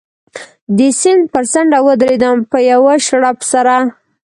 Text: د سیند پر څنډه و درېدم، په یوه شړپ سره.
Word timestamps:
د 0.77 0.79
سیند 0.99 1.23
پر 1.33 1.43
څنډه 1.51 1.79
و 1.85 1.87
درېدم، 2.01 2.37
په 2.51 2.57
یوه 2.71 2.93
شړپ 3.07 3.37
سره. 3.51 3.75